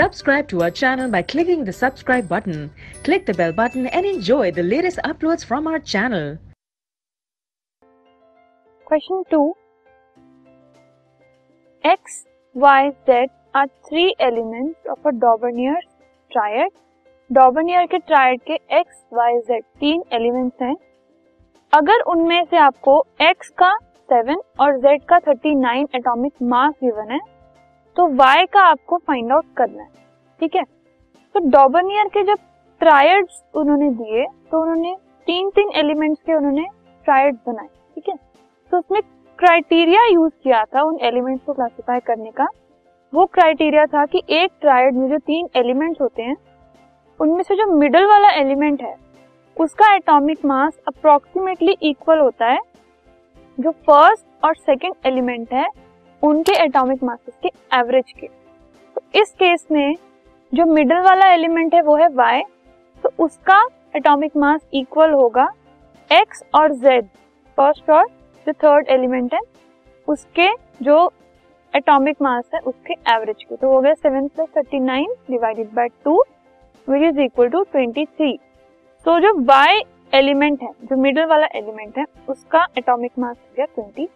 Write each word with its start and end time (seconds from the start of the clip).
Subscribe 0.00 0.48
to 0.48 0.62
our 0.62 0.70
channel 0.70 1.10
by 1.10 1.20
clicking 1.20 1.62
the 1.62 1.72
subscribe 1.74 2.26
button. 2.26 2.70
Click 3.04 3.26
the 3.26 3.34
bell 3.34 3.52
button 3.52 3.86
and 3.86 4.06
enjoy 4.06 4.50
the 4.50 4.62
latest 4.62 4.98
uploads 5.04 5.44
from 5.44 5.66
our 5.66 5.78
channel. 5.78 6.38
Question 8.86 9.24
2 9.30 9.52
X, 11.84 12.24
Y, 12.54 12.92
Z 13.04 13.26
are 13.54 13.66
three 13.88 14.14
elements 14.18 14.78
of 14.90 15.04
a 15.04 15.12
Daubenier's 15.24 15.90
triad. 16.30 16.70
Dobereiner 17.30 17.84
के 17.86 17.98
triad 17.98 18.40
के 18.46 18.54
X 18.78 19.02
Y 19.14 19.38
Z 19.48 19.62
तीन 19.80 20.02
elements 20.12 20.62
हैं 20.62 20.74
अगर 21.72 22.00
उनमें 22.12 22.44
से 22.50 22.56
आपको 22.58 22.94
x 23.22 23.48
का 23.58 23.70
seven 24.12 24.40
और 24.60 24.78
जेड 24.80 25.04
का 25.08 25.18
thirty 25.26 25.54
nine 25.54 25.86
atomic 25.96 26.42
mass 26.52 26.74
given 26.82 27.10
है 27.12 27.18
तो 28.00 28.06
वाई 28.08 28.44
का 28.46 28.60
आपको 28.64 28.96
फाइंड 28.98 29.32
आउट 29.32 29.44
करना 29.56 29.82
है, 29.82 29.88
ठीक 30.40 30.54
है? 30.56 30.62
तो 31.34 31.40
डॉबनियर 31.50 32.08
के 32.08 32.22
जब 32.24 32.38
ट्रायड्स 32.80 33.42
उन्होंने 33.54 33.88
दिए 33.90 34.24
तो 34.50 34.60
उन्होंने 34.62 34.94
तीन 35.26 35.50
तीन 35.50 35.70
एलिमेंट्स 35.76 36.20
के 36.26 36.34
उन्होंने 36.34 36.64
ट्रायड 37.06 37.34
बनाए, 37.46 37.66
ठीक 37.66 38.08
है? 38.08 38.14
तो 38.72 38.78
उसमें 38.78 39.00
क्राइटेरिया 39.38 40.04
यूज़ 40.04 40.32
किया 40.42 40.64
था 40.64 40.82
उन 40.82 40.98
एलिमेंट्स 41.00 41.44
को 41.44 41.52
क्लासिफाई 41.52 42.00
करने 42.00 42.30
का। 42.30 42.46
वो 43.12 43.26
क्राइटेरिया 43.26 43.84
था 43.86 44.04
कि 44.06 44.22
एक 44.30 44.50
ट्रायड 44.60 44.94
में 44.94 45.08
जो 45.10 45.18
तीन 45.18 45.48
एलिमेंट्स 45.56 46.00
होते 46.00 46.22
हैं, 46.22 46.36
उनमें 47.20 47.42
से 47.42 47.56
जो 47.56 47.66
मिडल 47.74 48.06
वाला 48.06 48.30
एलिमेंट 48.36 48.82
है, 48.82 48.94
उसका 49.56 49.94
एटॉमिक 49.94 50.44
मास 50.44 50.80
अप्रोक्सीमेटली 50.88 51.76
इक्वल 51.82 52.18
होता 52.18 52.46
है, 52.46 52.60
जो 53.58 53.70
फ़र्स्ट 53.70 54.44
और 54.44 54.54
सेकंड 54.56 54.94
एलिमेंट 55.06 55.52
है 55.52 55.68
उनके 56.22 56.52
एटॉमिक 56.64 57.02
मासेस 57.02 57.34
के 57.42 57.48
एवरेज 57.78 58.12
के 58.20 58.26
तो 58.26 59.20
इस 59.20 59.30
केस 59.32 59.66
में 59.72 59.94
जो 60.52 60.64
मिडल 60.66 61.00
वाला 61.02 61.32
एलिमेंट 61.32 61.74
है 61.74 61.82
वो 61.82 61.96
है 61.96 62.08
वाई 62.14 62.42
तो 63.04 63.10
उसका 63.24 63.62
एटॉमिक 63.96 64.36
मास 64.36 64.60
इक्वल 64.74 65.12
होगा 65.12 65.48
x 66.10 66.42
और 66.54 66.72
z. 66.74 67.02
फ़र्स्ट 67.58 67.90
और 67.90 68.06
जो 68.46 68.52
थर्ड 68.52 68.88
एलिमेंट 68.88 69.34
है, 69.34 69.40
उसके 70.08 70.48
जो 70.82 71.10
एटॉमिक 71.74 72.22
मास 72.22 72.44
है, 72.54 72.60
उसके 72.60 72.94
एवरेज 73.12 73.42
के 73.42 73.56
तो 73.56 73.72
हो 73.72 73.80
गया 73.80 73.94
seven 73.94 74.28
plus 74.28 74.48
thirty 74.56 74.78
nine 74.80 75.14
divided 75.30 75.68
by 75.74 75.88
two 76.04 76.22
which 76.88 77.02
is 77.02 77.20
equal 77.20 77.48
to 77.48 77.62
twenty 77.62 78.04
three 78.06 78.32
तो 79.06 79.18
जो 79.20 79.32
y 79.44 79.82
एलिमेंट 80.14 80.62
है, 80.62 80.70
जो 80.82 80.96
मिडल 80.96 81.24
वाला 81.24 81.46
एलिमेंट 81.54 81.98
है, 81.98 82.04
उसका 82.28 82.66
एटॉमिक 82.78 83.12
मास 83.18 83.36
हो 83.36 83.52
गया 83.56 83.66
ट्वेंटी 83.66 84.08